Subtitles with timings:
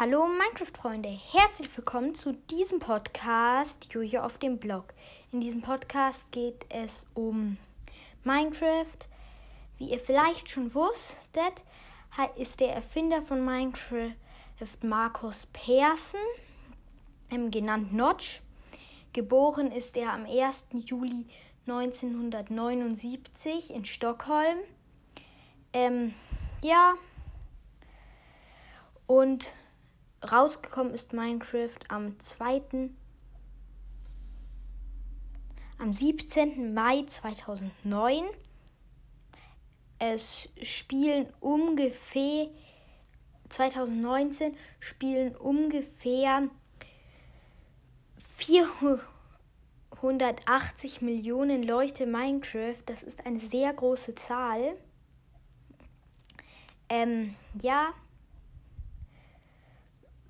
[0.00, 4.94] Hallo Minecraft-Freunde, herzlich willkommen zu diesem Podcast Jojo auf dem Blog.
[5.30, 7.58] In diesem Podcast geht es um
[8.24, 8.96] Minecraft.
[9.76, 11.62] Wie ihr vielleicht schon wusstet,
[12.36, 14.14] ist der Erfinder von Minecraft
[14.80, 16.18] Markus Persson,
[17.30, 18.40] ähm, genannt Notch.
[19.12, 20.68] Geboren ist er am 1.
[20.72, 21.26] Juli
[21.66, 24.60] 1979 in Stockholm.
[25.74, 26.14] Ähm,
[26.62, 26.94] ja,
[29.06, 29.52] und
[30.22, 32.90] rausgekommen ist Minecraft am 2.
[35.78, 36.74] am 17.
[36.74, 38.24] Mai 2009.
[39.98, 42.48] Es spielen ungefähr
[43.50, 46.48] 2019 spielen ungefähr
[48.36, 52.82] 480 Millionen Leute Minecraft.
[52.86, 54.78] Das ist eine sehr große Zahl.
[56.88, 57.92] Ähm, ja,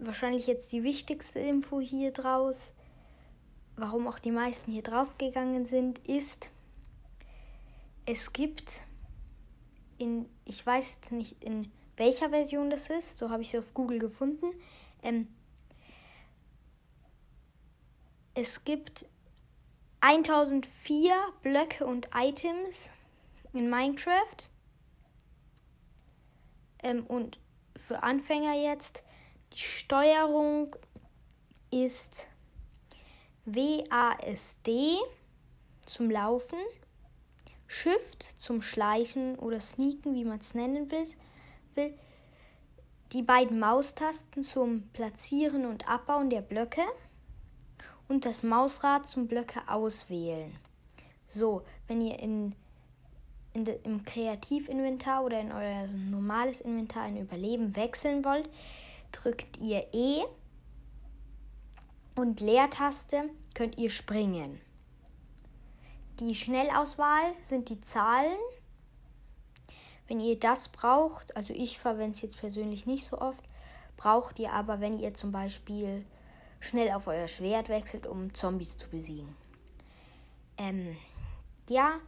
[0.00, 2.72] wahrscheinlich jetzt die wichtigste Info hier draus,
[3.76, 6.50] warum auch die meisten hier draufgegangen sind, ist,
[8.06, 8.82] es gibt
[9.98, 13.74] in, ich weiß jetzt nicht in welcher Version das ist, so habe ich es auf
[13.74, 14.46] Google gefunden,
[15.02, 15.28] ähm,
[18.34, 19.06] es gibt
[20.00, 21.12] 1004
[21.42, 22.90] Blöcke und Items
[23.52, 24.48] in Minecraft.
[26.82, 27.38] Ähm, und
[27.76, 29.04] für Anfänger jetzt
[29.52, 30.76] die Steuerung
[31.70, 32.26] ist
[33.44, 34.98] WASD
[35.84, 36.58] zum Laufen,
[37.66, 41.94] Shift zum Schleichen oder Sneaken, wie man es nennen will,
[43.12, 46.82] die beiden Maustasten zum Platzieren und Abbauen der Blöcke
[48.08, 50.52] und das Mausrad zum Blöcke auswählen.
[51.26, 52.54] So, wenn ihr in,
[53.52, 58.48] in de, im Kreativinventar oder in euer normales Inventar ein Überleben wechseln wollt,
[59.12, 60.22] drückt ihr E
[62.14, 64.61] und Leertaste könnt ihr springen.
[66.18, 68.39] Die Schnellauswahl sind die Zahlen.
[70.07, 73.42] Wenn ihr das braucht, also ich verwende es jetzt persönlich nicht so oft,
[73.96, 76.05] braucht ihr aber, wenn ihr zum Beispiel
[76.58, 79.34] schnell auf euer Schwert wechselt, um Zombies zu besiegen.
[80.58, 80.96] Ähm,
[81.68, 82.01] ja,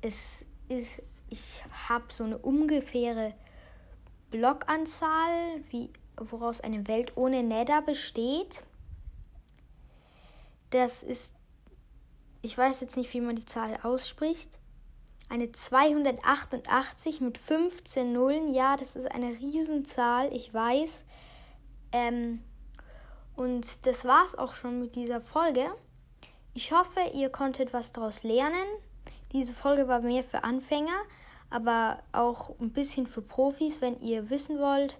[0.00, 3.34] es ist ich habe so eine ungefähre
[4.30, 8.64] Blockanzahl, wie, woraus eine Welt ohne Nether besteht.
[10.70, 11.32] Das ist,
[12.42, 14.50] ich weiß jetzt nicht, wie man die Zahl ausspricht.
[15.28, 18.52] Eine 288 mit 15 Nullen.
[18.52, 21.04] Ja, das ist eine Riesenzahl, ich weiß.
[21.92, 22.42] Ähm,
[23.36, 25.72] und das war's auch schon mit dieser Folge.
[26.54, 28.66] Ich hoffe, ihr konntet was daraus lernen.
[29.32, 31.02] Diese Folge war mehr für Anfänger,
[31.50, 34.98] aber auch ein bisschen für Profis, wenn ihr wissen wollt,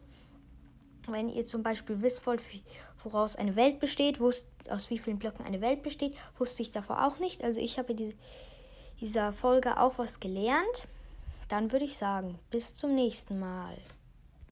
[1.07, 2.43] wenn ihr zum Beispiel wissen wollt,
[3.03, 7.07] woraus eine Welt besteht, wusst, aus wie vielen Blöcken eine Welt besteht, wusste ich davor
[7.07, 7.43] auch nicht.
[7.43, 8.15] Also ich habe diese,
[9.01, 10.89] dieser Folge auch was gelernt.
[11.49, 13.77] Dann würde ich sagen, bis zum nächsten Mal.